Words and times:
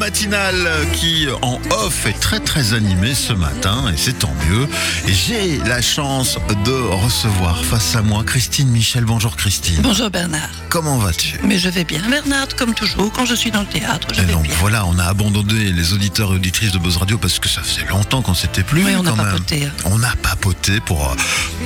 matinale 0.00 0.66
qui, 0.94 1.26
en 1.42 1.60
off, 1.70 2.06
est 2.06 2.18
très 2.18 2.40
très 2.40 2.72
animée 2.72 3.14
ce 3.14 3.34
matin 3.34 3.84
et 3.92 3.98
c'est 3.98 4.18
tant 4.18 4.32
mieux. 4.48 4.66
J'ai 5.06 5.58
la 5.58 5.82
chance 5.82 6.38
de 6.64 6.72
recevoir 6.72 7.62
face 7.62 7.94
à 7.96 8.00
moi 8.02 8.24
Christine 8.24 8.68
Michel. 8.70 9.04
Bonjour 9.04 9.36
Christine. 9.36 9.80
Bonjour 9.82 10.08
Bernard. 10.08 10.48
Comment 10.70 10.96
vas-tu? 10.96 11.38
Mais 11.44 11.58
je 11.58 11.68
vais 11.68 11.84
bien 11.84 12.00
Bernard, 12.08 12.48
comme 12.56 12.72
toujours, 12.72 13.12
quand 13.12 13.26
je 13.26 13.34
suis 13.34 13.50
dans 13.50 13.60
le 13.60 13.66
théâtre, 13.66 14.08
je 14.14 14.22
Et 14.22 14.24
vais 14.24 14.32
donc 14.32 14.44
bien. 14.44 14.54
voilà, 14.58 14.86
on 14.86 14.98
a 14.98 15.04
abandonné 15.04 15.70
les 15.70 15.92
auditeurs 15.92 16.32
et 16.32 16.36
auditrices 16.36 16.72
de 16.72 16.78
Buzz 16.78 16.96
Radio 16.96 17.18
parce 17.18 17.38
que 17.38 17.48
ça 17.50 17.60
faisait 17.62 17.86
longtemps 17.86 18.22
qu'on 18.22 18.34
s'était 18.34 18.62
plus 18.62 18.82
Oui, 18.82 18.92
on 18.96 19.06
a 19.06 19.14
même. 19.14 19.16
papoté. 19.26 19.68
On 19.84 20.02
a 20.02 20.16
papoté 20.22 20.80
pour 20.80 21.10
euh, 21.10 21.14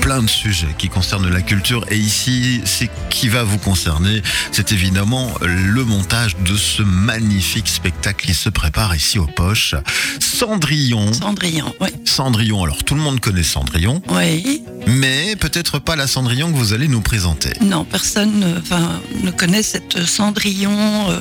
plein 0.00 0.20
de 0.22 0.28
sujets 0.28 0.74
qui 0.76 0.88
concernent 0.88 1.28
la 1.30 1.42
culture. 1.42 1.84
Et 1.88 1.96
ici, 1.96 2.62
c'est 2.64 2.90
qui 3.10 3.28
va 3.28 3.44
vous 3.44 3.58
concerner, 3.58 4.22
c'est 4.50 4.72
évidemment 4.72 5.32
le 5.42 5.84
montage 5.84 6.36
de 6.38 6.56
ce 6.56 6.82
magnifique 6.82 7.68
spectacle 7.68 8.28
qui 8.34 8.40
se 8.40 8.48
prépare 8.48 8.96
ici 8.96 9.18
aux 9.20 9.26
poches. 9.26 9.76
Cendrillon. 10.18 11.12
Cendrillon, 11.12 11.72
oui. 11.80 11.88
Cendrillon, 12.04 12.64
alors 12.64 12.82
tout 12.82 12.96
le 12.96 13.00
monde 13.00 13.20
connaît 13.20 13.44
Cendrillon, 13.44 14.02
Oui, 14.10 14.62
mais 14.88 15.36
peut-être 15.36 15.78
pas 15.78 15.94
la 15.94 16.08
Cendrillon 16.08 16.50
que 16.52 16.56
vous 16.56 16.72
allez 16.72 16.88
nous 16.88 17.00
présenter. 17.00 17.52
non, 17.60 17.84
personne 17.84 18.60
enfin, 18.60 19.00
ne 19.22 19.30
connaît 19.30 19.62
cette 19.62 20.04
Cendrillon 20.04 21.10
euh, 21.10 21.20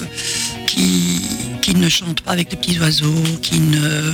qui, 0.65 1.21
qui 1.61 1.75
ne 1.75 1.87
chante 1.87 2.21
pas 2.21 2.31
avec 2.31 2.49
les 2.51 2.57
petits 2.57 2.79
oiseaux, 2.79 3.23
qui 3.43 3.59
ne, 3.59 4.11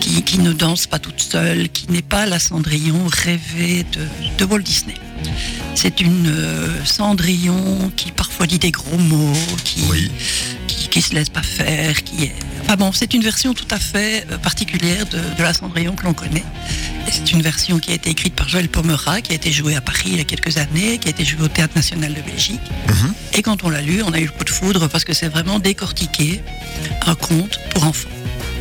qui, 0.00 0.22
qui 0.22 0.38
ne 0.38 0.54
danse 0.54 0.86
pas 0.86 0.98
toute 0.98 1.20
seule, 1.20 1.68
qui 1.68 1.84
n'est 1.90 2.00
pas 2.00 2.24
la 2.24 2.38
Cendrillon 2.38 3.06
rêvée 3.08 3.84
de, 3.92 4.00
de 4.38 4.44
Walt 4.50 4.60
Disney. 4.62 4.94
C'est 5.74 6.00
une 6.00 6.28
euh, 6.28 6.68
Cendrillon 6.86 7.92
qui 7.94 8.10
parfois 8.10 8.46
dit 8.46 8.58
des 8.58 8.70
gros 8.70 8.96
mots, 8.98 9.32
qui, 9.64 9.82
Oui. 9.90 10.10
Qui, 10.82 10.88
qui 10.88 11.02
se 11.02 11.14
laisse 11.14 11.28
pas 11.28 11.42
faire, 11.42 12.02
qui 12.02 12.24
est. 12.24 12.34
Enfin 12.62 12.76
bon, 12.76 12.92
c'est 12.92 13.14
une 13.14 13.22
version 13.22 13.54
tout 13.54 13.66
à 13.70 13.78
fait 13.78 14.26
euh, 14.30 14.38
particulière 14.38 15.06
de, 15.06 15.18
de 15.18 15.42
la 15.42 15.52
Cendrillon 15.52 15.94
que 15.94 16.04
l'on 16.04 16.14
connaît. 16.14 16.44
Et 17.06 17.10
c'est 17.10 17.32
une 17.32 17.42
version 17.42 17.78
qui 17.78 17.90
a 17.92 17.94
été 17.94 18.10
écrite 18.10 18.34
par 18.34 18.48
Joël 18.48 18.68
Pomera, 18.68 19.20
qui 19.20 19.32
a 19.32 19.34
été 19.34 19.52
jouée 19.52 19.76
à 19.76 19.80
Paris 19.80 20.10
il 20.12 20.16
y 20.16 20.20
a 20.20 20.24
quelques 20.24 20.58
années, 20.58 20.98
qui 20.98 21.08
a 21.08 21.10
été 21.10 21.24
jouée 21.24 21.42
au 21.44 21.48
Théâtre 21.48 21.74
National 21.76 22.14
de 22.14 22.20
Belgique. 22.20 22.60
Mhm. 22.88 23.14
Et 23.34 23.42
quand 23.42 23.64
on 23.64 23.70
l'a 23.70 23.82
lu, 23.82 24.02
on 24.02 24.12
a 24.12 24.18
eu 24.18 24.26
le 24.26 24.30
coup 24.30 24.44
de 24.44 24.50
foudre 24.50 24.88
parce 24.88 25.04
que 25.04 25.12
c'est 25.12 25.28
vraiment 25.28 25.58
décortiqué 25.58 26.42
un 27.06 27.14
conte 27.14 27.58
pour 27.70 27.84
enfants. 27.84 28.08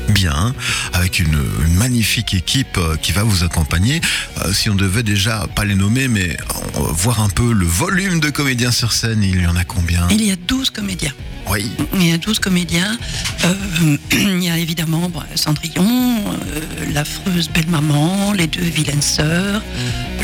Bien, 0.10 0.54
avec 0.94 1.20
une, 1.20 1.38
une 1.66 1.76
magnifique 1.76 2.34
équipe 2.34 2.78
euh, 2.78 2.96
qui 2.98 3.12
va 3.12 3.24
vous 3.24 3.44
accompagner. 3.44 4.02
Euh, 4.46 4.52
si 4.54 4.70
on 4.70 4.76
devait 4.76 5.04
déjà, 5.04 5.48
pas 5.56 5.64
les 5.64 5.76
nommer, 5.76 6.08
mais 6.08 6.36
euh, 6.78 6.80
voir 6.92 7.22
un 7.22 7.30
peu 7.30 7.54
le 7.54 7.66
volume 7.66 8.20
de 8.20 8.30
comédiens 8.30 8.72
sur 8.72 8.92
scène, 8.92 9.24
il 9.24 9.42
y 9.42 9.48
en 9.48 9.56
a 9.56 9.64
combien 9.64 10.08
Il 10.10 10.24
y 10.24 10.32
a 10.32 10.36
12 10.36 10.70
comédiens. 10.72 11.14
Oui, 11.50 11.72
Il 11.96 12.08
y 12.08 12.12
a 12.12 12.18
12 12.18 12.40
comédiens. 12.40 12.98
Euh, 13.46 13.98
il 14.12 14.44
y 14.44 14.50
a 14.50 14.58
évidemment 14.58 15.10
bon, 15.10 15.22
Cendrillon, 15.36 15.86
euh, 15.86 16.60
l'affreuse 16.94 17.50
belle-maman, 17.50 18.34
les 18.34 18.48
deux 18.48 18.62
vilaines 18.62 19.02
sœurs, 19.02 19.62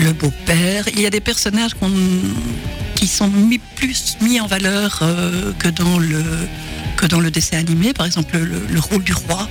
le 0.02 0.12
beau-père. 0.14 0.86
Il 0.94 1.00
y 1.02 1.06
a 1.06 1.10
des 1.10 1.22
personnages 1.22 1.74
qu'on- 1.76 1.92
qui 2.96 3.08
sont 3.08 3.30
mis, 3.30 3.60
plus 3.60 4.18
mis 4.22 4.40
en 4.42 4.48
valeur 4.48 5.00
euh, 5.04 5.54
que, 5.60 5.70
dans 5.70 6.00
le, 6.00 6.24
que 6.98 7.06
dans 7.06 7.20
le 7.20 7.30
dessin 7.32 7.58
animé. 7.58 7.94
Par 7.94 8.06
exemple, 8.08 8.38
le, 8.38 8.60
le 8.70 8.80
rôle 8.80 9.04
du 9.04 9.14
roi 9.14 9.48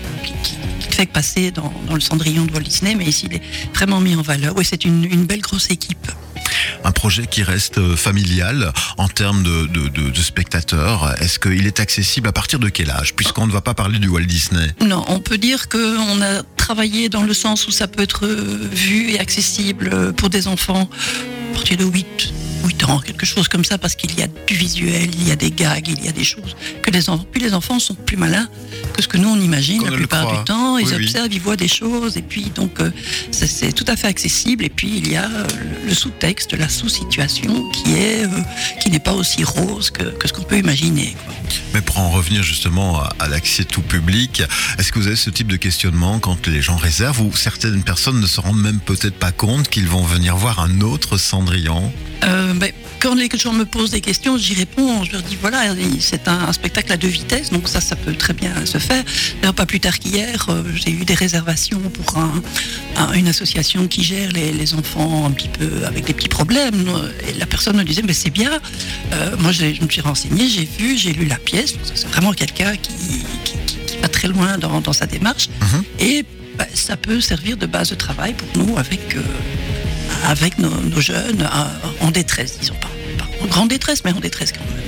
fait 0.97 1.07
passer 1.07 1.51
dans, 1.51 1.73
dans 1.89 1.95
le 1.95 2.01
Cendrillon 2.01 2.45
de 2.47 2.53
Walt 2.53 2.61
Disney, 2.63 2.95
mais 2.95 3.05
ici 3.05 3.27
il 3.31 3.37
est 3.37 3.43
vraiment 3.75 4.01
mis 4.01 4.15
en 4.15 4.23
valeur. 4.23 4.55
Oui, 4.57 4.65
c'est 4.69 4.85
une, 4.85 5.05
une 5.05 5.27
belle 5.27 5.41
grosse 5.43 5.71
équipe. 5.71 6.11
un 6.85 6.93
projet 6.93 7.27
qui 7.27 7.43
reste 7.43 7.79
euh, 7.79 7.97
familial 7.97 8.73
en 8.97 9.09
termes 9.09 9.43
de, 9.43 9.67
de- 9.67 9.89
de- 9.89 10.11
de 10.11 10.23
spectateurs. 10.23 11.15
Est-ce 11.21 11.39
qu'il 11.39 11.67
est 11.67 11.81
accessible 11.81 12.29
à 12.29 12.33
partir 12.33 12.59
de 12.59 12.69
quel 12.71 12.91
âge 12.91 13.15
Puisqu'on 13.15 13.47
ne 13.47 13.53
va 13.53 13.61
pas 13.61 13.75
parler 13.75 13.99
du 13.99 14.09
Walt 14.09 14.25
Disney? 14.25 14.69
Non, 14.81 15.05
on 15.09 15.21
peut 15.21 15.39
dire 15.39 15.69
qu'on 15.69 16.23
a 16.23 16.43
travaillé 16.57 17.09
dans 17.11 17.23
le 17.23 17.35
sens 17.35 17.67
où 17.69 17.71
ça 17.71 17.87
peut 17.89 18.03
être 18.03 18.25
euh, 18.27 18.69
vu 18.73 19.11
et 19.11 19.19
accessible 19.21 19.91
euh, 19.93 20.13
pour 20.13 20.31
des 20.31 20.49
enfants 20.49 20.89
à 21.51 21.55
partir 21.55 21.77
de 21.77 21.85
8, 21.85 22.07
8 22.67 22.85
ans, 22.85 22.99
quelque 23.01 23.25
chose 23.27 23.49
comme 23.49 23.65
ça, 23.65 23.79
parce 23.79 23.95
qu'il 23.95 24.19
y 24.19 24.23
a 24.23 24.27
du 24.47 24.55
visuel, 24.55 25.09
il 25.15 25.29
y 25.29 25.31
a 25.31 25.37
des 25.37 25.51
gags, 25.51 25.87
il 25.89 26.05
y 26.05 26.09
a 26.09 26.13
des 26.13 26.25
choses 26.25 26.57
que 26.83 26.91
les 26.91 27.09
enfants. 27.09 27.27
Puis 27.31 27.41
les 27.41 27.55
enfants 27.55 27.79
sont 27.79 27.95
plus 27.95 28.17
malins 28.17 28.49
que 28.95 29.03
ce 29.03 29.09
que 29.09 29.17
nous 29.19 29.29
on 29.29 29.41
imagine 29.41 29.85
la 29.85 29.93
plupart 29.93 30.27
du 30.39 30.45
temps. 30.45 30.79
Ils 30.79 30.87
Oui, 30.87 30.93
oui. 30.99 31.05
observent, 31.05 31.33
ils 31.33 31.41
voient 31.41 31.57
des 31.57 31.69
choses, 31.69 32.17
et 32.17 32.23
puis 32.23 32.51
donc 32.55 32.81
euh, 32.81 32.91
c'est 33.31 33.73
tout 33.73 33.85
à 33.89 33.97
fait 33.97 34.07
accessible. 34.09 34.65
Et 34.65 34.69
puis 34.69 34.99
il 34.99 35.09
y 35.11 35.17
a 35.17 35.25
euh, 35.31 35.47
le 35.87 35.95
sous-texte, 35.95 36.55
la 36.55 36.69
sous-situation 36.69 37.71
qui 37.71 37.93
est 37.95 38.25
euh, 38.25 38.29
qui 38.81 38.91
n'est 38.91 38.99
pas 38.99 39.13
aussi 39.13 39.45
rose 39.45 39.91
que, 39.91 40.03
que 40.05 40.29
ce 40.29 40.33
qu'on 40.33 40.43
peut 40.43 40.59
imaginer. 40.59 41.17
quoi. 41.25 41.35
Mais 41.75 41.81
pour 41.83 41.99
en 41.99 42.11
revenir 42.11 42.43
justement 42.43 43.01
à, 43.01 43.15
à 43.19 43.29
l'accès 43.29 43.65
tout 43.65 43.83
public, 43.83 44.43
est-ce 44.79 44.93
que 44.93 44.99
vous 44.99 45.07
avez 45.07 45.17
ce 45.17 45.31
type 45.31 45.49
de 45.49 45.57
questionnement 45.57 46.19
quand 46.19 46.47
les 46.47 46.63
gens 46.63 46.77
réservent 46.77 47.21
ou 47.21 47.35
certaines 47.37 47.83
personnes 47.83 48.21
ne 48.21 48.27
se 48.27 48.41
rendent 48.41 48.61
même 48.61 48.81
peut-être 48.81 49.17
pas 49.19 49.33
compte 49.33 49.69
qu'ils 49.69 49.89
vont 49.89 50.03
venir 50.03 50.37
voir 50.37 50.61
un 50.61 50.81
autre 50.81 51.17
Cendrillon? 51.19 51.93
Euh, 52.25 52.55
ben, 52.59 52.71
quand 53.01 53.15
les 53.15 53.29
gens 53.35 53.53
me 53.53 53.65
posent 53.65 53.91
des 53.91 54.01
questions, 54.01 54.37
j'y 54.39 54.55
réponds. 54.55 55.05
Je 55.05 55.13
leur 55.13 55.23
dis 55.23 55.37
voilà, 55.41 55.63
c'est 56.01 56.29
un, 56.29 56.39
un 56.49 56.53
spectacle 56.53 56.93
à 56.93 56.97
deux 56.97 57.09
vitesses, 57.09 57.51
donc 57.51 57.69
ça, 57.69 57.81
ça 57.81 57.97
peut 57.97 58.15
très 58.15 58.33
bien 58.33 58.53
se 58.65 58.79
faire. 58.79 59.05
D'ailleurs, 59.41 59.55
pas 59.55 59.67
plus 59.67 59.81
tard 59.81 59.99
qu'hier, 59.99 60.47
euh, 60.49 60.63
j'ai 60.75 60.91
eu 60.91 61.05
des 61.05 61.15
réservations 61.15 61.81
pour 61.81 62.19
un- 62.19 62.43
un- 62.97 63.13
une 63.13 63.29
association 63.29 63.87
qui 63.89 64.03
gère 64.03 64.33
les, 64.33 64.53
les 64.53 64.75
enfants 64.75 65.27
un 65.27 65.31
petit 65.31 65.49
peu 65.49 65.85
avec 65.87 66.05
des 66.05 66.15
petits 66.15 66.29
problèmes. 66.29 66.87
Et 67.29 67.39
la 67.39 67.47
personne 67.47 67.77
me 67.77 67.85
disait 67.85 68.03
mais 68.03 68.13
c'est 68.15 68.31
bien. 68.31 68.51
Euh, 69.13 69.37
moi, 69.39 69.53
je 69.53 69.65
me 69.83 69.89
suis 69.89 70.01
renseignée, 70.01 70.49
j'ai 70.49 70.65
vu, 70.79 70.97
j'ai 70.99 71.13
lu 71.13 71.27
la 71.27 71.37
pièce. 71.37 71.75
C'est 71.95 72.09
vraiment 72.09 72.33
quelqu'un 72.33 72.75
qui, 72.77 72.93
qui- 73.45 73.53
qui- 73.67 73.77
qui 73.87 73.99
va 73.99 74.09
très 74.09 74.29
loin 74.29 74.59
dans, 74.59 74.81
dans 74.81 74.93
sa 74.93 75.07
démarche. 75.07 75.49
Mhm. 75.61 75.83
Et 76.01 76.25
ben, 76.59 76.67
ça 76.75 76.97
peut 76.97 77.21
servir 77.21 77.57
de 77.59 77.67
base 77.67 77.91
de 77.91 77.95
travail 77.97 78.35
pour 78.35 78.49
nous 78.67 78.79
avec. 78.79 79.15
euh, 79.17 79.21
avec 80.25 80.59
nos, 80.59 80.71
nos 80.81 81.01
jeunes 81.01 81.43
euh, 81.43 82.05
en 82.05 82.11
détresse, 82.11 82.59
disons 82.61 82.75
pas, 82.75 82.89
pas 83.19 83.29
en 83.43 83.47
grande 83.47 83.69
détresse, 83.69 84.03
mais 84.05 84.13
en 84.13 84.21
détresse 84.21 84.53
quand 84.53 84.65
même. 84.65 84.85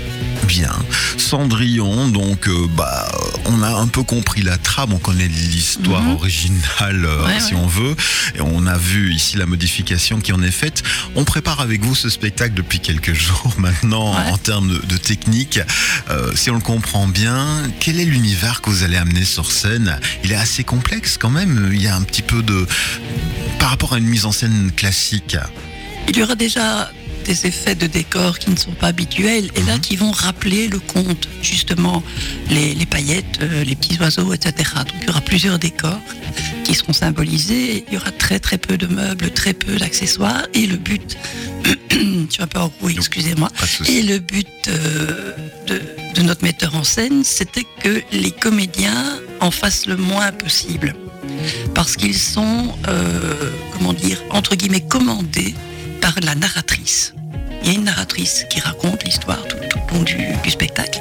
Bien. 0.46 0.74
Cendrillon, 1.18 2.08
donc, 2.08 2.48
euh, 2.48 2.66
bah, 2.74 3.06
on 3.44 3.62
a 3.62 3.68
un 3.74 3.86
peu 3.86 4.02
compris 4.02 4.40
la 4.40 4.56
trame, 4.56 4.94
on 4.94 4.98
connaît 4.98 5.28
l'histoire 5.28 6.02
Mhm. 6.02 6.12
originale, 6.14 7.04
euh, 7.04 7.26
Ouais, 7.26 7.38
si 7.40 7.52
ouais. 7.54 7.60
on 7.62 7.66
veut, 7.66 7.94
et 8.34 8.40
on 8.40 8.66
a 8.66 8.78
vu 8.78 9.12
ici 9.12 9.36
la 9.36 9.44
modification 9.44 10.20
qui 10.20 10.32
en 10.32 10.42
est 10.42 10.50
faite. 10.50 10.82
On 11.16 11.24
prépare 11.24 11.60
avec 11.60 11.82
vous 11.82 11.94
ce 11.94 12.08
spectacle 12.08 12.54
depuis 12.54 12.80
quelques 12.80 13.12
jours 13.26 13.52
maintenant 13.58 14.12
Ouais. 14.14 14.30
en 14.30 14.38
termes 14.38 14.68
de, 14.70 14.78
de 14.86 14.96
technique. 14.96 15.60
Euh, 16.08 16.32
si 16.34 16.50
on 16.50 16.54
le 16.54 16.60
comprend 16.60 17.06
bien, 17.08 17.46
quel 17.78 18.00
est 18.00 18.04
l'univers 18.06 18.62
que 18.62 18.70
vous 18.70 18.84
allez 18.84 18.96
amener 18.96 19.24
sur 19.24 19.52
scène? 19.52 20.00
Il 20.24 20.32
est 20.32 20.36
assez 20.36 20.64
complexe 20.64 21.18
quand 21.20 21.30
même. 21.30 21.68
Il 21.74 21.82
y 21.82 21.88
a 21.88 21.94
un 21.96 22.02
petit 22.02 22.22
peu 22.22 22.42
de 22.42 22.66
par 23.58 23.70
rapport 23.70 23.92
à 23.94 23.98
une 23.98 24.06
mise 24.06 24.24
en 24.26 24.32
scène 24.32 24.70
classique. 24.74 25.36
Il 26.08 26.16
y 26.16 26.22
aura 26.22 26.34
déjà 26.34 26.90
des 27.24 27.46
effets 27.46 27.74
de 27.74 27.86
décor 27.86 28.38
qui 28.38 28.50
ne 28.50 28.56
sont 28.56 28.72
pas 28.72 28.86
habituels 28.88 29.50
et 29.54 29.62
là 29.64 29.74
Mhm. 29.74 29.80
qui 29.80 29.96
vont 29.96 30.10
rappeler 30.10 30.66
le 30.68 30.78
conte, 30.78 31.28
justement, 31.42 32.02
les, 32.48 32.74
les 32.74 32.86
paillettes, 32.86 33.40
euh, 33.42 33.64
les 33.64 33.76
petits 33.76 33.98
oiseaux, 34.00 34.32
etc. 34.32 34.70
Donc 34.76 34.94
il 35.02 35.06
y 35.06 35.10
aura 35.10 35.20
plusieurs 35.20 35.58
décors 35.58 36.00
qui 36.64 36.74
seront 36.74 36.94
symbolisés. 36.94 37.84
Il 37.88 37.94
y 37.94 37.96
aura 37.98 38.12
très 38.12 38.38
très 38.38 38.56
peu 38.56 38.78
de 38.78 38.86
meubles, 38.86 39.30
très 39.32 39.52
peu 39.52 39.76
d'accessoires 39.76 40.46
et 40.54 40.66
le 40.66 40.76
but, 40.76 41.18
je 41.90 42.26
suis 42.30 42.42
un 42.42 42.46
peu 42.46 42.60
excusez-moi. 42.88 43.50
Et 43.86 44.02
le 44.02 44.18
but 44.20 44.48
euh, 44.68 45.32
de, 45.66 45.82
de 46.14 46.22
notre 46.22 46.44
metteur 46.44 46.74
en 46.76 46.84
scène, 46.84 47.24
c'était 47.24 47.66
que 47.82 48.00
les 48.12 48.30
comédiens 48.30 49.04
en 49.40 49.50
fassent 49.50 49.86
le 49.86 49.96
moins 49.96 50.32
possible. 50.32 50.94
Parce 51.74 51.96
qu'ils 51.96 52.16
sont, 52.16 52.74
euh, 52.88 53.50
comment 53.72 53.92
dire, 53.92 54.22
entre 54.30 54.54
guillemets, 54.56 54.80
commandés 54.80 55.54
par 56.00 56.14
la 56.22 56.34
narratrice. 56.34 57.14
Il 57.62 57.68
y 57.68 57.70
a 57.70 57.74
une 57.74 57.84
narratrice 57.84 58.46
qui 58.50 58.60
raconte 58.60 59.04
l'histoire 59.04 59.42
tout, 59.46 59.56
tout 59.68 59.78
au 59.90 59.98
long 59.98 60.02
du, 60.02 60.50
spectacle. 60.50 61.00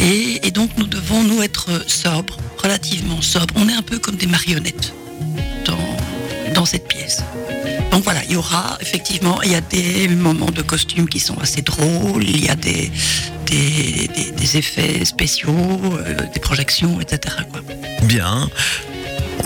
Et, 0.00 0.50
donc 0.50 0.70
nous 0.76 0.86
devons, 0.86 1.22
nous, 1.22 1.42
être 1.42 1.88
sobres, 1.88 2.36
relativement 2.58 3.22
sobres. 3.22 3.54
On 3.56 3.68
est 3.68 3.72
un 3.72 3.82
peu 3.82 3.98
comme 3.98 4.16
des 4.16 4.26
marionnettes 4.26 4.92
dans, 5.64 6.52
dans 6.54 6.66
cette 6.66 6.88
pièce. 6.88 7.22
Donc 7.90 8.04
voilà, 8.04 8.24
il 8.24 8.32
y 8.32 8.36
aura 8.36 8.78
effectivement, 8.80 9.40
il 9.42 9.52
y 9.52 9.54
a 9.54 9.60
des 9.60 10.08
moments 10.08 10.50
de 10.50 10.62
costumes 10.62 11.08
qui 11.08 11.20
sont 11.20 11.38
assez 11.40 11.62
drôles, 11.62 12.24
il 12.24 12.44
y 12.44 12.48
a 12.48 12.56
des, 12.56 12.90
des, 13.46 14.56
effets 14.56 15.04
spéciaux, 15.04 15.50
euh, 15.50 16.14
des 16.32 16.40
projections, 16.40 17.00
etc. 17.00 17.36
Bien. 18.02 18.50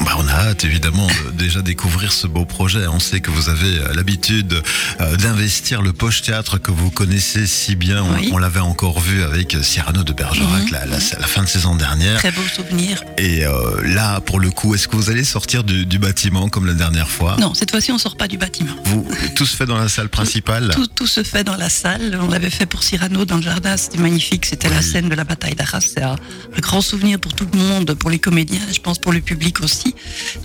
Bah, 0.06 0.12
on 0.18 0.28
a 0.28 0.32
hâte 0.32 0.64
évidemment 0.64 1.08
de 1.26 1.32
déjà 1.32 1.62
découvrir 1.62 2.12
ce 2.12 2.28
beau 2.28 2.44
projet. 2.44 2.86
On 2.86 3.00
sait 3.00 3.18
que 3.20 3.32
vous 3.32 3.48
avez 3.48 3.80
euh, 3.80 3.92
l'habitude 3.92 4.62
euh, 5.00 5.16
d'investir 5.16 5.82
le 5.82 5.92
poche 5.92 6.22
théâtre 6.22 6.58
que 6.58 6.70
vous 6.70 6.92
connaissez 6.92 7.44
si 7.48 7.74
bien. 7.74 8.04
On, 8.04 8.14
Oui. 8.14 8.30
on 8.32 8.38
l'avait 8.38 8.60
encore 8.60 9.00
vu 9.00 9.24
avec 9.24 9.56
Cyrano 9.62 10.04
de 10.04 10.12
Bergerac 10.12 10.62
Mhm. 10.66 10.70
la, 10.70 10.86
la- 10.86 10.98
la 11.18 11.26
fin 11.26 11.42
de 11.42 11.48
saison 11.48 11.74
dernière. 11.74 12.18
Très 12.18 12.30
beau 12.30 12.42
souvenir. 12.54 13.02
Et 13.18 13.44
euh, 13.44 13.82
là, 13.84 14.20
pour 14.20 14.38
le 14.38 14.50
coup, 14.52 14.76
est-ce 14.76 14.86
que 14.86 14.94
vous 14.94 15.10
allez 15.10 15.24
sortir 15.24 15.64
du, 15.64 15.84
du 15.86 15.98
bâtiment 15.98 16.48
comme 16.48 16.66
la 16.66 16.74
dernière 16.74 17.08
fois? 17.10 17.36
Non, 17.40 17.52
cette 17.54 17.72
fois-ci, 17.72 17.90
on 17.90 17.98
sort 17.98 18.16
pas 18.16 18.28
du 18.28 18.38
bâtiment. 18.38 18.76
Vous, 18.84 19.08
tout 19.34 19.44
se 19.44 19.56
fait 19.56 19.66
dans 19.66 19.76
la 19.78 19.88
salle 19.88 20.08
principale? 20.08 20.70
Tout, 20.72 20.86
tout 20.86 21.08
se 21.08 21.24
fait 21.24 21.42
dans 21.42 21.56
la 21.56 21.68
salle. 21.68 22.16
On 22.22 22.28
l'avait 22.28 22.50
fait 22.50 22.66
pour 22.66 22.84
Cyrano 22.84 23.24
dans 23.24 23.36
le 23.38 23.42
jardin, 23.42 23.76
c'était 23.76 23.98
magnifique. 23.98 24.46
C'était 24.46 24.68
la 24.68 24.82
scène 24.82 25.08
de 25.08 25.14
la 25.16 25.24
bataille 25.24 25.56
d'Arras. 25.56 25.80
C'est 25.80 26.02
un, 26.04 26.12
un 26.14 26.60
grand 26.60 26.80
souvenir 26.80 27.18
pour 27.18 27.34
tout 27.34 27.48
le 27.52 27.58
monde, 27.58 27.92
pour 27.94 28.10
les 28.10 28.20
comédiens, 28.20 28.60
je 28.72 28.78
pense 28.78 29.00
pour 29.00 29.12
le 29.12 29.20
public 29.20 29.60
aussi. 29.62 29.94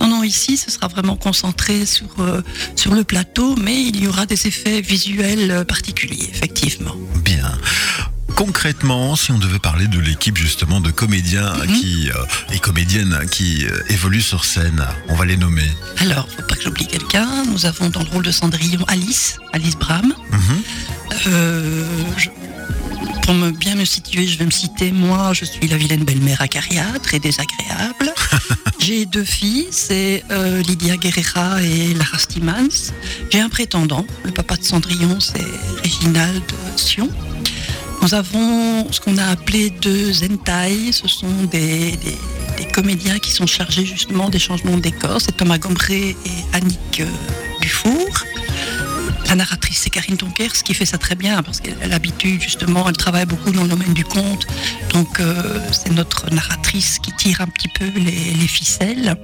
Non, 0.00 0.08
non, 0.08 0.22
ici, 0.22 0.56
ce 0.56 0.70
sera 0.70 0.88
vraiment 0.88 1.16
concentré 1.16 1.86
sur, 1.86 2.06
euh, 2.20 2.42
sur 2.76 2.94
le 2.94 3.04
plateau, 3.04 3.56
mais 3.56 3.82
il 3.82 4.02
y 4.02 4.06
aura 4.06 4.26
des 4.26 4.46
effets 4.46 4.80
visuels 4.80 5.50
euh, 5.50 5.64
particuliers, 5.64 6.28
effectivement. 6.32 6.94
Bien. 7.24 7.50
Concrètement, 8.36 9.14
si 9.14 9.30
on 9.30 9.38
devait 9.38 9.58
parler 9.58 9.86
de 9.88 9.98
l'équipe 10.00 10.38
justement 10.38 10.80
de 10.80 10.90
comédiens 10.90 11.52
Mhm. 11.66 11.80
qui 11.80 12.10
euh, 12.10 12.14
et 12.54 12.58
comédiennes 12.58 13.18
qui 13.30 13.66
euh, 13.66 13.82
évoluent 13.90 14.22
sur 14.22 14.44
scène, 14.44 14.84
on 15.08 15.14
va 15.14 15.26
les 15.26 15.36
nommer. 15.36 15.70
Alors, 15.98 16.26
faut 16.34 16.42
pas 16.42 16.54
que 16.56 16.62
j'oublie 16.62 16.86
quelqu'un. 16.86 17.44
Nous 17.44 17.66
avons 17.66 17.90
dans 17.90 18.02
le 18.02 18.08
rôle 18.08 18.24
de 18.24 18.30
Cendrillon 18.32 18.84
Alice, 18.88 19.36
Alice 19.52 19.76
Bram. 19.76 20.14
Mhm. 20.30 20.62
Euh, 21.26 21.84
je- 22.16 22.30
pour 23.22 23.34
me 23.34 23.50
bien 23.50 23.74
me 23.76 23.84
situer, 23.84 24.26
je 24.26 24.38
vais 24.38 24.44
me 24.44 24.50
citer, 24.50 24.90
moi, 24.92 25.32
je 25.32 25.44
suis 25.44 25.66
la 25.68 25.76
vilaine 25.76 26.04
belle-mère 26.04 26.40
acariâtre 26.42 27.00
très 27.00 27.18
désagréable. 27.18 28.12
J'ai 28.78 29.06
deux 29.06 29.24
filles, 29.24 29.68
c'est 29.70 30.24
euh, 30.32 30.60
Lydia 30.62 30.96
Guerrera 30.96 31.62
et 31.62 31.94
Lara 31.94 32.18
Stimans. 32.18 32.92
J'ai 33.30 33.40
un 33.40 33.48
prétendant, 33.48 34.04
le 34.24 34.32
papa 34.32 34.56
de 34.56 34.64
Cendrillon, 34.64 35.18
c'est 35.20 35.44
Réginald 35.84 36.42
Sion. 36.76 37.08
Nous 38.02 38.14
avons 38.14 38.90
ce 38.90 39.00
qu'on 39.00 39.16
a 39.18 39.26
appelé 39.26 39.70
deux 39.70 40.12
Zentai, 40.12 40.90
ce 40.90 41.06
sont 41.06 41.44
des, 41.50 41.92
des- 41.92 42.18
des 42.58 42.66
comédiens 42.72 43.18
qui 43.18 43.30
sont 43.30 43.46
chargés 43.46 43.86
justement 43.86 44.28
des 44.28 44.38
changements 44.40 44.76
de 44.76 44.80
décor. 44.82 45.20
C'est 45.20 45.36
Thomas 45.36 45.58
Gombré 45.58 46.08
et 46.26 46.56
Annick 46.56 47.00
euh, 47.00 47.06
Dufour. 47.60 48.01
La 49.32 49.36
narratrice, 49.36 49.78
c'est 49.84 49.88
Karine 49.88 50.18
Tonkers 50.18 50.62
qui 50.62 50.74
fait 50.74 50.84
ça 50.84 50.98
très 50.98 51.14
bien 51.14 51.42
parce 51.42 51.62
qu'elle 51.62 51.82
a 51.82 51.86
l'habitude, 51.86 52.42
justement, 52.42 52.86
elle 52.86 52.98
travaille 52.98 53.24
beaucoup 53.24 53.50
dans 53.50 53.62
le 53.62 53.68
domaine 53.70 53.94
du 53.94 54.04
conte. 54.04 54.46
Donc, 54.92 55.20
euh, 55.20 55.58
c'est 55.72 55.90
notre 55.90 56.28
narratrice 56.28 56.98
qui 56.98 57.12
tire 57.16 57.40
un 57.40 57.46
petit 57.46 57.68
peu 57.68 57.86
les, 57.96 58.34
les 58.34 58.46
ficelles. 58.46 59.16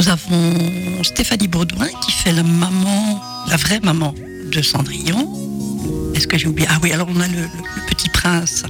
Nous 0.00 0.08
avons 0.08 1.04
Stéphanie 1.04 1.46
Baudouin 1.46 1.86
qui 2.04 2.10
fait 2.10 2.32
la 2.32 2.42
maman, 2.42 3.22
la 3.46 3.56
vraie 3.56 3.78
maman 3.78 4.16
de 4.50 4.62
Cendrillon. 4.62 6.12
Est-ce 6.16 6.26
que 6.26 6.36
j'ai 6.36 6.48
oublié? 6.48 6.66
Ah 6.68 6.78
oui, 6.82 6.90
alors 6.90 7.06
on 7.08 7.20
a 7.20 7.28
le, 7.28 7.48
petit 7.86 8.08
prince, 8.08 8.64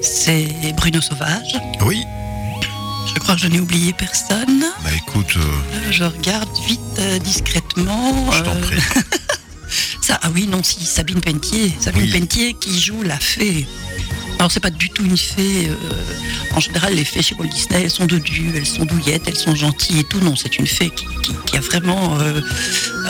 c'est 0.00 0.46
Bruno 0.76 1.00
Sauvage. 1.00 1.58
Oui. 1.86 2.04
Je 3.12 3.18
crois 3.18 3.34
que 3.34 3.40
je 3.40 3.48
n'ai 3.48 3.58
oublié 3.58 3.92
personne. 3.92 4.64
Bah 4.84 4.90
écoute, 4.96 5.34
euh, 5.38 5.90
Je 5.90 6.04
regarde 6.04 6.48
vite, 6.68 6.80
euh, 7.00 7.18
discrètement. 7.18 8.30
je 8.30 8.42
t'en 8.42 8.54
prie. 8.60 8.78
Ça, 10.04 10.18
ah 10.22 10.28
oui, 10.34 10.46
non, 10.46 10.62
si, 10.62 10.84
Sabine 10.84 11.22
Pentier. 11.22 11.72
Sabine 11.80 12.02
Oui. 12.02 12.10
Pentier 12.20 12.52
qui 12.60 12.78
joue 12.78 13.02
la 13.02 13.18
fée. 13.18 13.66
Alors, 14.38 14.52
c'est 14.52 14.60
pas 14.60 14.68
du 14.68 14.90
tout 14.90 15.02
une 15.02 15.16
fée. 15.16 15.68
euh, 15.70 15.74
en 16.54 16.60
général, 16.60 16.92
les 16.94 17.06
fées 17.06 17.22
chez 17.22 17.34
Walt 17.36 17.46
Disney, 17.48 17.84
elles 17.84 17.90
sont 17.90 18.04
dodues, 18.04 18.52
elles 18.54 18.66
sont 18.66 18.84
douillettes, 18.84 19.22
elles 19.28 19.36
sont 19.36 19.54
gentilles 19.54 20.00
et 20.00 20.04
tout. 20.04 20.20
Non, 20.20 20.36
c'est 20.36 20.58
une 20.58 20.66
fée 20.66 20.90
qui, 20.90 21.06
qui- 21.22 21.32
qui 21.46 21.56
a 21.56 21.60
vraiment 21.60 22.18
euh, 22.20 22.42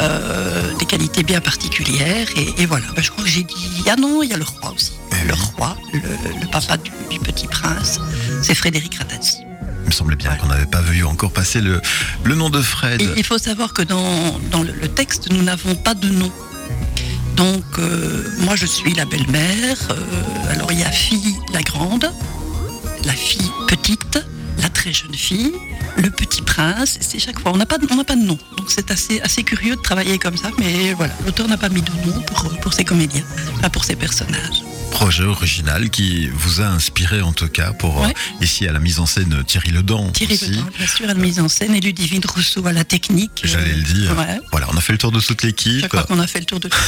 euh, 0.00 0.75
des 0.79 0.85
qualités 0.87 1.25
bien 1.25 1.41
particulières. 1.41 2.29
Et, 2.37 2.62
et 2.62 2.67
voilà, 2.67 2.85
Ben, 2.94 3.02
je 3.02 3.11
crois 3.11 3.25
que 3.25 3.31
j'ai 3.31 3.43
dit. 3.43 3.82
Ah 3.91 3.96
non, 3.96 4.23
il 4.23 4.31
y 4.31 4.35
a 4.35 4.37
le 4.37 4.44
roi 4.44 4.73
aussi. 4.73 4.93
Eh 5.20 5.26
Le 5.26 5.35
roi, 5.35 5.76
le, 5.93 5.99
le 5.99 6.46
papa 6.52 6.76
du, 6.76 6.93
du 7.11 7.19
petit 7.19 7.49
prince, 7.49 7.99
c'est 8.43 8.55
Frédéric 8.55 8.94
Radazzi. 8.99 9.38
Il 9.82 9.88
me 9.88 9.93
semblait 9.93 10.17
bien 10.17 10.35
qu'on 10.37 10.46
n'avait 10.46 10.64
pas 10.67 10.81
vu 10.81 11.05
encore 11.05 11.32
passer 11.32 11.61
le, 11.61 11.81
le 12.23 12.35
nom 12.37 12.49
de 12.50 12.62
Fred. 12.62 13.02
Et 13.02 13.08
il 13.17 13.25
faut 13.25 13.37
savoir 13.38 13.73
que 13.75 13.82
dans, 13.82 14.38
dans 14.52 14.62
le, 14.62 14.73
le 14.73 14.88
texte, 14.88 15.31
nous 15.32 15.43
n'avons 15.43 15.75
pas 15.75 15.94
de 15.94 16.08
nom. 16.08 16.31
Donc, 17.37 17.65
euh, 17.79 18.25
moi, 18.41 18.57
je 18.57 18.67
suis 18.67 18.95
la 18.95 19.05
belle-mère. 19.05 19.77
euh, 19.91 20.53
alors, 20.53 20.71
il 20.73 20.79
y 20.81 20.85
a 20.85 20.91
fille, 20.91 21.37
la 21.53 21.63
grande, 21.63 22.11
la 23.05 23.13
fille 23.13 23.51
petite, 23.69 24.19
la 24.63 24.69
très 24.69 24.93
jeune 24.93 25.15
fille, 25.15 25.53
le 25.97 26.11
petit 26.11 26.43
prince. 26.43 26.99
C'est 27.01 27.19
chaque 27.19 27.39
fois. 27.41 27.53
On 27.55 27.57
n'a 27.57 27.67
pas, 27.67 27.79
de- 27.79 27.87
pas 28.05 28.17
nom. 28.17 28.39
Donc, 28.57 28.71
c'est 28.71 28.91
assez, 28.91 29.21
curieux 29.43 29.77
de 29.77 29.81
travailler 29.83 30.19
comme 30.19 30.37
ça. 30.37 30.51
Mais 30.59 30.93
voilà, 30.95 31.13
l'auteur 31.27 31.49
n'a 31.49 31.57
pas 31.57 31.69
mis 31.69 31.83
de 31.83 31.91
nom 32.07 32.21
pour, 32.23 32.73
ses 32.73 32.85
comédiens, 32.85 33.25
enfin, 33.59 33.69
pour 33.71 33.85
ses 33.85 33.97
personnages. 33.97 34.64
Projet 34.94 35.25
original 35.25 35.91
qui 35.91 36.29
vous 36.29 36.61
a 36.62 36.67
inspiré 36.67 37.20
en 37.20 37.32
tout 37.32 37.49
cas 37.49 37.73
pour 37.73 38.00
euh, 38.02 38.06
Ouais. 38.06 38.14
ici 38.41 38.67
à 38.69 38.73
la 38.73 38.79
mise 38.79 39.00
en 39.00 39.06
scène 39.06 39.43
Thierry 39.44 39.70
Ledan. 39.73 40.11
Thierry 40.12 40.35
aussi. 40.35 40.50
Ledan, 40.52 40.67
bien 40.79 40.87
sûr, 40.87 41.05
à 41.05 41.08
la 41.08 41.14
mise 41.14 41.41
en 41.41 41.49
scène 41.49 41.75
et 41.75 41.81
Ludivine 41.81 42.23
Rousseau 42.32 42.64
à 42.67 42.73
la 42.73 42.85
technique. 42.85 43.43
J'allais 43.44 43.75
le 43.75 43.82
dire. 43.82 44.17
Ouais. 44.17 44.41
Voilà, 44.52 44.69
on 44.73 44.76
a 44.76 44.81
fait 44.81 44.93
le 44.93 44.99
tour 44.99 45.11
de 45.12 45.20
toute 45.20 45.41
Je 45.43 45.46
l'équipe. 45.49 45.88
crois 45.88 46.05
qu'on 46.05 46.20
a 46.20 46.26
fait 46.29 46.38
le 46.38 46.44
tour 46.46 46.61
de 46.61 46.69
tout. 46.69 46.79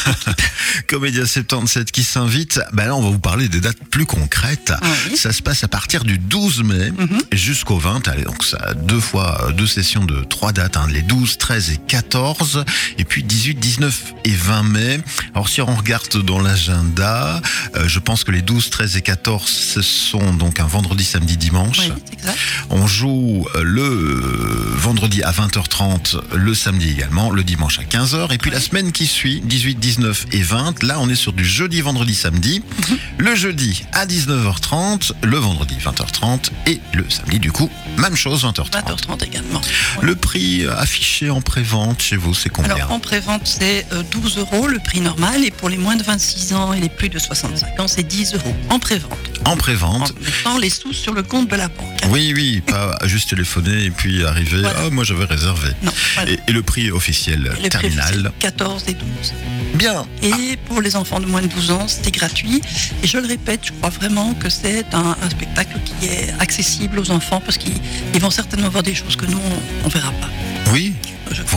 Comédia 0.89 1.27
77 1.27 1.91
qui 1.91 2.05
s'invite. 2.05 2.61
Ben 2.73 2.87
là, 2.87 2.95
on 2.97 3.03
va 3.03 3.11
vous 3.11 3.19
parler 3.19 3.49
des 3.49 3.61
dates 3.61 3.79
plus 3.91 4.07
concrètes. 4.07 4.73
Oui. 5.11 5.17
Ça 5.17 5.33
se 5.33 5.43
passe 5.43 5.65
à 5.65 5.69
partir 5.69 6.05
du 6.05 6.17
12 6.19 6.63
mai 6.63 6.93
Mhm. 6.93 7.21
jusqu'au 7.33 7.77
20. 7.79 8.07
Allez, 8.09 8.23
donc 8.23 8.45
ça 8.45 8.59
a 8.59 8.75
deux 8.75 9.01
fois, 9.01 9.47
euh, 9.49 9.53
deux 9.53 9.67
sessions 9.67 10.05
de 10.05 10.23
trois 10.25 10.53
dates, 10.53 10.77
hein, 10.77 10.87
les 10.91 11.03
12, 11.03 11.39
13 11.39 11.71
et 11.71 11.77
14. 11.89 12.65
Et 12.99 13.05
puis 13.05 13.25
18, 13.25 13.57
19 13.59 14.15
et 14.25 14.31
20 14.35 14.63
mai. 14.63 15.01
Alors 15.35 15.49
si 15.49 15.61
on 15.61 15.75
regarde 15.75 16.17
dans 16.25 16.41
l'agenda, 16.41 17.43
euh, 17.75 17.89
je 17.97 18.01
pense 18.01 18.25
que 18.25 18.31
les 18.31 18.43
12, 18.43 18.69
13 18.69 18.99
et 18.99 19.01
14, 19.01 19.49
ce 19.49 19.81
sont 19.81 20.35
donc 20.35 20.61
un 20.61 20.67
vendredi, 20.67 21.03
samedi, 21.03 21.39
dimanche. 21.39 21.79
Oui, 21.79 21.93
c'est 22.05 22.13
exact. 22.13 22.39
On 22.69 22.87
joue 22.87 23.47
euh, 23.55 23.63
le 23.63 23.83
euh, 23.83 24.75
vendredi 24.77 25.23
à 25.23 25.31
20h30, 25.31 26.19
le 26.35 26.55
samedi 26.55 26.91
également, 26.91 27.31
le 27.31 27.43
dimanche 27.43 27.79
à 27.79 27.85
15h. 27.85 28.35
Et 28.35 28.37
puis 28.37 28.51
la 28.51 28.61
semaine 28.61 28.93
qui 28.93 29.07
suit, 29.07 29.41
18, 29.43 29.79
19 29.79 30.27
et 30.33 30.43
20, 30.43 30.83
là 30.83 30.99
on 31.01 31.09
est 31.09 31.15
sur 31.15 31.33
du 31.33 31.47
jeudi, 31.47 31.81
vendredi, 31.81 32.15
samedi. 32.15 32.63
Le 33.17 33.35
jeudi 33.35 33.85
à 33.95 34.05
19h30, 34.05 35.13
le 35.23 35.39
vendredi 35.39 35.77
20h30 35.83 36.51
et 36.67 36.81
le 36.93 37.09
samedi 37.09 37.39
du 37.39 37.51
coup, 37.51 37.71
même 37.97 38.15
chose 38.15 38.45
20h30. 38.45 38.73
20h30 38.73 39.25
également. 39.25 39.63
Le 40.03 40.17
prix 40.17 40.67
euh, 40.67 40.77
affiché 40.77 41.31
en 41.31 41.41
pré-vente 41.41 42.03
chez 42.03 42.17
vous, 42.17 42.35
c'est 42.35 42.51
combien? 42.51 42.75
Alors 42.75 42.93
en 42.93 43.01
prévente 43.01 43.41
c'est 43.45 43.87
euh, 43.93 44.03
12 44.11 44.37
euros 44.37 44.67
le 44.67 44.81
prix 44.81 45.01
normal 45.01 45.45
et 45.47 45.51
pour 45.51 45.71
les 45.71 45.79
moins 45.79 45.97
de 45.97 46.03
26 46.03 46.53
ans 46.53 46.75
et 46.75 46.81
les 46.81 46.91
plus 46.91 47.09
de 47.09 47.19
65 47.19 47.81
ans 47.81 47.86
c'est 47.87 48.03
10 48.03 48.35
euros 48.35 48.55
en 48.71 48.79
prévente. 48.79 49.13
En 49.45 49.53
En 49.53 49.57
pré-vente 49.57 50.13
mettant 50.21 50.59
les 50.59 50.71
sous 50.71 50.93
sur 50.93 51.13
le 51.13 51.23
compte 51.23 51.49
de 51.49 51.55
la 51.55 51.69
banque. 51.69 52.01
oui, 52.11 52.33
oui, 52.35 52.61
pas 52.67 52.99
juste 53.05 53.31
téléphoner 53.31 53.85
et 53.85 53.91
puis 53.91 54.25
arriver. 54.25 54.61
Voilà. 54.61 54.81
Ah, 54.87 54.91
moi 54.91 55.05
j'avais 55.05 55.25
réservé. 55.25 55.69
Non, 55.83 55.93
voilà. 56.15 56.33
Et, 56.33 56.39
et 56.49 56.53
le 56.53 56.63
prix 56.63 56.91
officiel 56.91 57.41
Et 57.43 57.49
le 57.49 57.51
prix 57.55 57.69
terminal. 57.69 58.05
officiel, 58.09 58.33
14 58.41 58.85
et 58.89 58.95
12. 58.95 59.05
Bien. 59.75 60.05
Et 60.23 60.57
pour 60.67 60.81
les 60.81 60.97
enfants 60.97 61.21
de 61.21 61.27
moins 61.27 61.43
de 61.43 61.47
12 61.47 61.71
ans, 61.71 61.87
c'était 61.87 62.11
gratuit. 62.11 62.61
Et 63.03 63.07
je 63.07 63.19
le 63.19 63.27
répète, 63.29 63.61
je 63.67 63.73
crois 63.73 63.91
vraiment 63.91 64.35
que 64.35 64.49
c'est 64.49 64.87
un, 64.95 65.17
un 65.23 65.31
spectacle 65.31 65.77
qui 65.85 66.07
est 66.09 66.35
accessible 66.41 66.99
aux 66.99 67.11
enfants 67.13 67.41
parce 67.45 67.57
qu'ils 67.59 67.75
ils 68.15 68.21
vont 68.21 68.31
certainement 68.31 68.69
voir 68.69 68.83
des 68.83 68.95
choses 68.97 69.15
que 69.17 69.27
nous, 69.27 69.39
on 69.85 69.87
ne 69.87 69.93
verra 69.93 70.11
pas. 70.13 70.29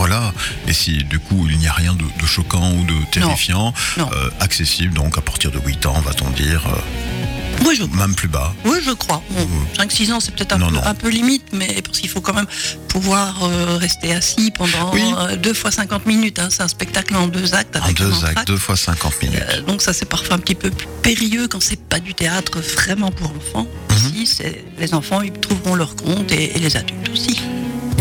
Voilà. 0.00 0.32
Et 0.66 0.72
si 0.72 1.04
du 1.04 1.18
coup 1.18 1.46
il 1.50 1.58
n'y 1.58 1.66
a 1.68 1.72
rien 1.74 1.92
de, 1.92 2.04
de 2.20 2.26
choquant 2.26 2.72
ou 2.72 2.84
de 2.84 2.94
terrifiant, 3.12 3.74
Non. 3.98 4.08
euh, 4.14 4.30
accessible 4.40 4.94
donc 4.94 5.18
à 5.18 5.20
partir 5.20 5.50
de 5.50 5.58
8 5.58 5.84
ans, 5.84 6.00
va-t-on 6.00 6.30
dire, 6.30 6.62
euh, 6.68 7.66
Oui, 7.66 7.76
je, 7.76 7.84
même 7.98 8.14
plus 8.14 8.26
bas. 8.28 8.54
oui, 8.64 8.78
je 8.82 8.92
crois. 8.92 9.22
Bon, 9.30 9.46
5-6 9.78 10.12
ans, 10.14 10.20
c'est 10.20 10.34
peut-être 10.34 10.54
un, 10.54 10.58
Non, 10.58 10.68
peu- 10.68 10.74
non. 10.76 10.82
un 10.86 10.94
peu 10.94 11.10
limite, 11.10 11.48
mais 11.52 11.82
parce 11.82 11.98
qu'il 11.98 12.08
faut 12.08 12.22
quand 12.22 12.32
même 12.32 12.46
pouvoir 12.88 13.40
euh, 13.44 13.76
rester 13.76 14.14
assis 14.14 14.50
pendant 14.50 14.90
Oui. 14.94 15.02
euh, 15.18 15.36
deux 15.36 15.52
fois 15.52 15.70
50 15.70 16.06
minutes. 16.06 16.38
hein. 16.38 16.48
C'est 16.50 16.62
un 16.62 16.68
spectacle 16.68 17.14
en 17.14 17.26
deux 17.26 17.52
actes. 17.54 17.76
En 17.76 17.82
Avec 17.82 18.00
un 18.00 18.04
deux 18.08 18.24
actes, 18.24 18.46
deux 18.46 18.56
fois 18.56 18.78
50 18.78 19.20
minutes. 19.22 19.42
Euh, 19.50 19.60
donc 19.62 19.82
ça 19.82 19.92
c'est 19.92 20.08
parfois 20.08 20.36
un 20.36 20.38
petit 20.38 20.54
peu 20.54 20.70
plus 20.70 20.88
périlleux 21.02 21.46
quand 21.46 21.60
c'est 21.60 21.78
pas 21.78 22.00
du 22.00 22.14
théâtre 22.14 22.58
vraiment 22.60 23.10
pour 23.10 23.30
enfants. 23.36 23.66
Ici, 24.14 24.26
c'est 24.26 24.64
les 24.78 24.94
enfants 24.94 25.20
ils 25.20 25.32
trouveront 25.32 25.74
leur 25.74 25.94
compte 25.94 26.32
et, 26.32 26.56
et 26.56 26.58
les 26.58 26.74
adultes 26.78 27.10
aussi. 27.12 27.38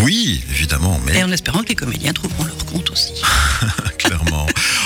Oui, 0.04 0.44
évidemment, 0.52 1.00
mais 1.06 1.20
Et 1.20 1.24
en 1.24 1.32
espérant 1.32 1.64
que 1.64 1.70
les 1.70 1.76
comédiens 1.76 2.14
trouveront 2.14 2.44
leur 2.46 2.66
compte 2.66 2.90
aussi. 2.92 3.14
clairement. 3.98 4.46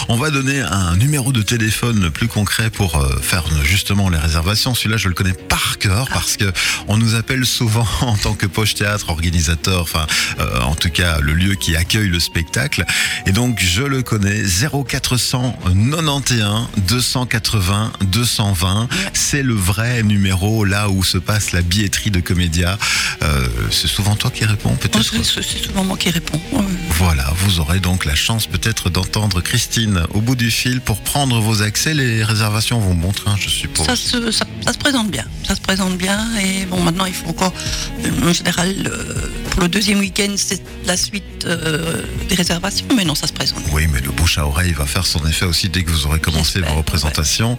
On 0.09 0.17
va 0.17 0.31
donner 0.31 0.59
un 0.59 0.97
numéro 0.97 1.31
de 1.31 1.41
téléphone 1.41 2.09
plus 2.09 2.27
concret 2.27 2.69
pour 2.69 2.97
euh, 2.97 3.15
faire 3.21 3.45
justement 3.63 4.09
les 4.09 4.17
réservations. 4.17 4.75
Celui-là, 4.75 4.97
je 4.97 5.07
le 5.07 5.13
connais 5.13 5.33
par 5.33 5.77
cœur 5.77 6.07
parce 6.11 6.35
que 6.35 6.51
on 6.87 6.97
nous 6.97 7.15
appelle 7.15 7.45
souvent 7.45 7.87
en 8.01 8.17
tant 8.17 8.33
que 8.33 8.45
poche 8.45 8.75
théâtre, 8.75 9.09
organisateur, 9.09 9.81
enfin, 9.81 10.05
euh, 10.39 10.61
en 10.61 10.75
tout 10.75 10.89
cas, 10.89 11.19
le 11.19 11.33
lieu 11.33 11.55
qui 11.55 11.75
accueille 11.75 12.09
le 12.09 12.19
spectacle. 12.19 12.85
Et 13.25 13.31
donc, 13.31 13.59
je 13.61 13.83
le 13.83 14.01
connais 14.01 14.43
0491 14.43 16.67
280 16.87 17.93
220. 18.01 18.87
C'est 19.13 19.43
le 19.43 19.53
vrai 19.53 20.03
numéro 20.03 20.65
là 20.65 20.89
où 20.89 21.03
se 21.03 21.17
passe 21.17 21.51
la 21.51 21.61
billetterie 21.61 22.11
de 22.11 22.19
Comédia. 22.19 22.77
Euh, 23.21 23.47
c'est 23.71 23.87
souvent 23.87 24.15
toi 24.15 24.31
qui 24.31 24.45
réponds, 24.45 24.75
peut-être. 24.75 25.23
C'est 25.23 25.41
c'est 25.41 25.63
souvent 25.63 25.83
moi 25.83 25.97
qui 25.97 26.09
réponds. 26.09 26.41
Voilà, 26.89 27.31
vous 27.37 27.59
aurez 27.59 27.79
donc 27.79 28.05
la 28.05 28.15
chance 28.15 28.47
peut-être 28.47 28.89
d'entendre 28.89 29.41
Christine 29.41 29.92
au 30.13 30.21
bout 30.21 30.35
du 30.35 30.51
fil 30.51 30.81
pour 30.81 30.99
prendre 31.01 31.39
vos 31.39 31.61
accès. 31.61 31.93
Les 31.93 32.23
réservations 32.23 32.79
vont 32.79 32.93
bon 32.95 33.11
train, 33.11 33.35
je 33.39 33.49
suppose. 33.49 33.85
Ça 33.85 33.95
se, 33.95 34.31
ça, 34.31 34.45
ça 34.65 34.73
se 34.73 34.77
présente 34.77 35.09
bien. 35.11 35.25
Ça 35.47 35.55
se 35.55 35.61
présente 35.61 35.97
bien. 35.97 36.19
Et 36.39 36.65
bon, 36.65 36.81
maintenant, 36.81 37.05
il 37.05 37.13
faut 37.13 37.29
encore, 37.29 37.53
euh, 38.05 38.29
en 38.29 38.33
général, 38.33 38.73
euh, 38.85 39.13
pour 39.51 39.61
le 39.61 39.67
deuxième 39.67 39.99
week-end, 39.99 40.33
c'est 40.37 40.61
la 40.85 40.97
suite 40.97 41.23
euh, 41.45 42.01
des 42.29 42.35
réservations. 42.35 42.85
Mais 42.95 43.03
non, 43.05 43.15
ça 43.15 43.27
se 43.27 43.33
présente. 43.33 43.59
Oui, 43.71 43.87
mais 43.91 44.01
le 44.01 44.11
bouche 44.11 44.37
à 44.37 44.45
oreille 44.47 44.73
va 44.73 44.85
faire 44.85 45.05
son 45.05 45.25
effet 45.27 45.45
aussi 45.45 45.69
dès 45.69 45.83
que 45.83 45.91
vous 45.91 46.05
aurez 46.05 46.19
commencé 46.19 46.61
vos 46.61 46.75
représentations. 46.75 47.57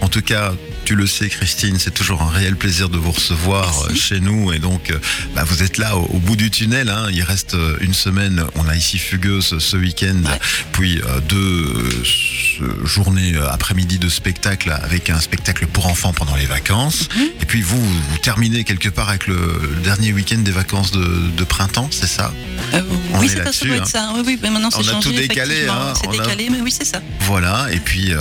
En 0.00 0.08
tout 0.08 0.22
cas, 0.22 0.52
tu 0.84 0.94
le 0.94 1.06
sais, 1.06 1.28
Christine, 1.28 1.78
c'est 1.78 1.92
toujours 1.94 2.22
un 2.22 2.30
réel 2.30 2.56
plaisir 2.56 2.88
de 2.88 2.96
vous 2.98 3.12
recevoir 3.12 3.72
Merci. 3.88 4.00
chez 4.00 4.20
nous. 4.20 4.52
Et 4.52 4.58
donc, 4.58 4.92
bah, 5.34 5.44
vous 5.44 5.62
êtes 5.62 5.78
là 5.78 5.96
au, 5.96 6.04
au 6.04 6.18
bout 6.18 6.36
du 6.36 6.50
tunnel. 6.50 6.88
hein. 6.88 7.08
Il 7.12 7.22
reste 7.22 7.56
une 7.80 7.94
semaine. 7.94 8.44
On 8.54 8.68
a 8.68 8.76
ici 8.76 8.98
Fugueuse 8.98 9.58
ce 9.58 9.76
week-end, 9.76 10.16
Ouais. 10.24 10.38
puis 10.72 11.00
euh, 11.02 11.20
deux 11.28 11.75
ce- 12.04 12.86
journées 12.86 13.34
euh, 13.36 13.48
après-midi 13.50 13.98
de 13.98 14.08
spectacle 14.08 14.70
avec 14.82 15.10
un 15.10 15.20
spectacle 15.20 15.66
pour 15.66 15.86
enfants 15.86 16.12
pendant 16.12 16.36
les 16.36 16.46
vacances. 16.46 17.08
Mhm. 17.16 17.22
Et 17.42 17.46
puis 17.46 17.62
vous, 17.62 17.80
vous 17.82 18.18
terminez 18.22 18.64
quelque 18.64 18.88
part 18.88 19.08
avec 19.08 19.26
le, 19.26 19.36
le 19.74 19.80
dernier 19.82 20.12
week-end 20.12 20.38
des 20.38 20.50
vacances 20.52 20.90
de, 20.92 21.30
de 21.36 21.44
printemps, 21.44 21.88
c'est 21.90 22.06
ça? 22.08 22.32
Euh, 22.74 22.80
On 23.16 23.20
oui, 23.20 23.26
est 23.26 23.28
c'est 23.30 23.36
ça, 23.36 23.38
ça 23.38 23.44
là-dessus, 23.44 23.66
doit 23.68 23.76
être 23.78 23.86
ça. 23.88 24.10
Oui, 24.14 24.22
oui, 24.26 24.38
mais 24.42 24.50
maintenant, 24.50 24.70
c'est 24.70 24.78
On 24.78 24.88
a 24.88 24.92
changé. 24.92 25.10
tout 25.10 25.16
décalé, 25.16 25.66
hein. 25.68 25.94
C'est 26.00 26.08
a- 26.08 26.12
décalé, 26.12 26.48
mais 26.50 26.60
oui, 26.60 26.70
c'est 26.70 26.84
ça. 26.84 27.00
Voilà, 27.20 27.66
et 27.72 27.80
puis 27.80 28.12
euh, 28.12 28.18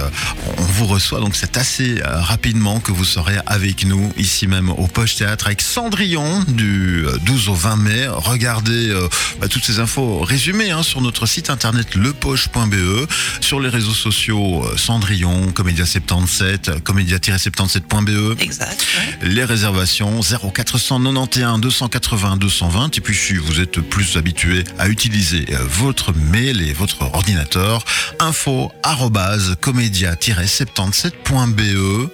on 0.57 0.61
vous 0.63 0.85
reçoit, 0.85 1.19
donc 1.19 1.35
c'est 1.35 1.57
assez 1.57 2.01
euh, 2.01 2.19
rapidement 2.21 2.79
que 2.79 2.91
vous 2.91 3.05
serez 3.05 3.37
avec 3.45 3.85
nous 3.85 4.11
ici 4.17 4.47
même 4.47 4.69
au 4.69 4.87
Poche 4.87 5.15
Théâtre 5.15 5.47
avec 5.47 5.61
Cendrillon 5.61 6.43
du 6.47 7.05
euh, 7.05 7.17
12 7.25 7.49
au 7.49 7.53
20 7.53 7.75
mai. 7.75 8.07
Regardez 8.09 8.89
euh, 8.89 9.07
bah, 9.39 9.47
toutes 9.47 9.63
ces 9.65 9.79
infos 9.79 10.19
résumées 10.19 10.71
hein, 10.71 10.81
sur 10.83 11.01
notre 11.01 11.25
site 11.25 11.49
internet 11.49 11.95
lepoche.be, 11.95 13.07
sur 13.41 13.59
les 13.59 13.69
réseaux 13.69 13.93
sociaux 13.93 14.63
euh, 14.65 14.77
Cendrillon, 14.77 15.51
Comédia 15.51 15.85
77, 15.85 16.69
euh, 16.69 16.79
comédia-77.be. 16.79 18.39
Exact. 18.41 18.85
ouais. 19.21 19.27
Les 19.29 19.43
réservations 19.45 20.21
0491 20.21 21.59
280 21.61 22.37
220 22.37 22.97
et 22.97 23.01
puis 23.01 23.15
si 23.15 23.33
vous 23.35 23.59
êtes 23.59 23.79
plus 23.81 24.17
habitué 24.17 24.63
à 24.79 24.84
utiliser 24.89 25.45
euh, 25.51 25.57
votre 25.67 26.13
mail 26.13 26.61
et 26.61 26.73
votre 26.73 27.01
ordinateur 27.13 27.83
info 28.19 28.71
arrobase 28.83 29.55
comédia-77.be 29.61 32.09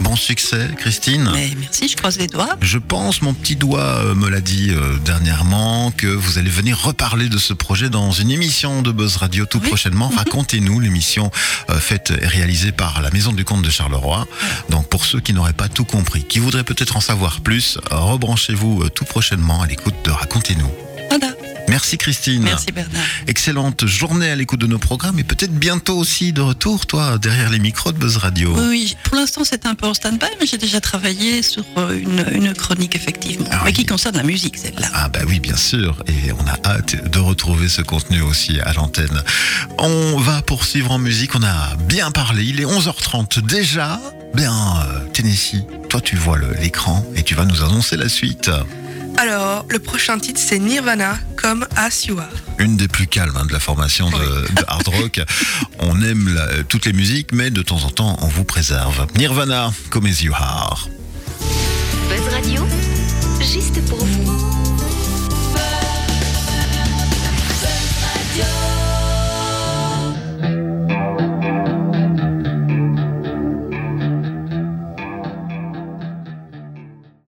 Bon 0.00 0.16
succès 0.16 0.66
Christine 0.78 1.30
Mais 1.34 1.50
merci, 1.60 1.86
je 1.86 1.94
croise 1.94 2.16
les 2.18 2.26
doigts. 2.26 2.56
je 2.62 2.78
pense, 2.78 3.20
mon 3.20 3.34
petit 3.34 3.54
doigt 3.54 3.80
euh, 3.82 4.14
me 4.14 4.30
l'a 4.30 4.40
dit 4.40 4.70
euh, 4.70 4.96
dernièrement, 5.04 5.90
que 5.90 6.06
vous 6.06 6.38
allez 6.38 6.48
venir 6.48 6.80
reparler 6.82 7.28
de 7.28 7.36
ce 7.36 7.52
projet 7.52 7.90
dans 7.90 8.10
une 8.10 8.30
émission 8.30 8.80
de 8.80 8.92
Buzz 8.92 9.16
Radio 9.16 9.44
tout 9.44 9.60
Oui. 9.62 9.68
prochainement. 9.68 10.08
Racontez-nous 10.16 10.80
l'émission 10.80 11.30
euh, 11.68 11.78
faite 11.78 12.14
et 12.18 12.26
réalisée 12.26 12.72
par 12.72 13.02
la 13.02 13.10
Maison 13.10 13.32
du 13.32 13.44
Comte 13.44 13.60
de 13.60 13.68
Charleroi. 13.70 14.26
Donc 14.70 14.88
pour 14.88 15.04
ceux 15.04 15.20
qui 15.20 15.34
n'auraient 15.34 15.52
pas 15.52 15.68
tout 15.68 15.84
compris, 15.84 16.24
qui 16.24 16.38
voudraient 16.38 16.64
peut-être 16.64 16.96
en 16.96 17.02
savoir 17.02 17.42
plus, 17.42 17.76
rebranchez-vous 17.90 18.88
tout 18.88 19.04
prochainement 19.04 19.60
à 19.60 19.66
l'écoute 19.66 19.96
de 20.04 20.10
Racontez-nous. 20.10 20.70
Voilà. 21.10 21.34
Merci 21.70 21.98
Christine. 21.98 22.42
Merci 22.42 22.72
Bernard. 22.72 23.00
Excellente 23.28 23.86
journée 23.86 24.28
à 24.28 24.34
l'écoute 24.36 24.60
de 24.60 24.66
nos 24.66 24.78
programmes 24.78 25.18
et 25.20 25.24
peut-être 25.24 25.52
bientôt 25.54 25.96
aussi 25.96 26.32
de 26.32 26.40
retour, 26.40 26.86
toi, 26.86 27.16
derrière 27.18 27.48
les 27.50 27.60
micros 27.60 27.92
de 27.92 27.98
Buzz 27.98 28.16
Radio. 28.16 28.52
Oui, 28.56 28.66
oui, 28.70 28.96
pour 29.04 29.14
l'instant 29.16 29.42
c'est 29.44 29.66
un 29.66 29.74
peu 29.76 29.86
en 29.86 29.94
stand-by, 29.94 30.26
mais 30.40 30.46
j'ai 30.46 30.58
déjà 30.58 30.80
travaillé 30.80 31.42
sur 31.42 31.64
euh, 31.78 31.96
une, 31.96 32.24
une 32.32 32.52
chronique 32.54 32.96
effectivement, 32.96 33.46
Ah 33.52 33.60
mais 33.64 33.70
oui. 33.70 33.72
qui 33.72 33.86
concerne 33.86 34.16
la 34.16 34.24
musique 34.24 34.58
celle-là. 34.58 34.88
Ah 34.92 35.08
bah 35.08 35.20
oui, 35.28 35.38
bien 35.38 35.56
sûr. 35.56 35.96
Et 36.08 36.32
on 36.32 36.46
a 36.46 36.58
hâte 36.68 37.08
de 37.08 37.18
retrouver 37.20 37.68
ce 37.68 37.82
contenu 37.82 38.20
aussi 38.20 38.60
à 38.60 38.72
l'antenne. 38.72 39.22
On 39.78 40.18
va 40.18 40.42
poursuivre 40.42 40.90
en 40.90 40.98
musique. 40.98 41.34
On 41.36 41.42
a 41.44 41.76
bien 41.88 42.10
parlé. 42.10 42.44
Il 42.44 42.60
est 42.60 42.64
11h30 42.66 43.46
déjà. 43.46 44.00
Bien, 44.34 44.52
euh, 44.52 45.00
Tennessee, 45.12 45.62
toi 45.88 46.00
tu 46.00 46.16
vois 46.16 46.38
l'écran 46.60 47.04
et 47.16 47.22
tu 47.22 47.34
vas 47.34 47.44
nous 47.44 47.62
annoncer 47.62 47.96
la 47.96 48.08
suite. 48.08 48.50
Alors, 49.20 49.66
le 49.68 49.78
prochain 49.78 50.18
titre, 50.18 50.40
c'est 50.42 50.58
Nirvana, 50.58 51.18
comme 51.36 51.66
As 51.76 52.06
You 52.06 52.18
Are. 52.18 52.28
Une 52.58 52.78
des 52.78 52.88
plus 52.88 53.06
calmes 53.06 53.36
hein, 53.36 53.44
de 53.44 53.52
la 53.52 53.60
formation 53.60 54.08
de, 54.08 54.16
de 54.16 54.64
hard 54.66 54.88
rock. 54.88 55.20
On 55.80 56.00
aime 56.00 56.34
la- 56.34 56.62
toutes 56.64 56.86
les 56.86 56.94
musiques, 56.94 57.32
mais 57.32 57.50
de 57.50 57.60
temps 57.60 57.84
en 57.84 57.90
temps, 57.90 58.16
on 58.22 58.28
vous 58.28 58.44
préserve. 58.44 59.06
Nirvana, 59.16 59.72
comme 59.90 60.06
As 60.06 60.22
You 60.22 60.32
Are. 60.34 60.88
Buzz 62.08 62.32
Radio, 62.32 62.62
juste 63.40 63.84
pour 63.90 63.98
vous. 63.98 64.19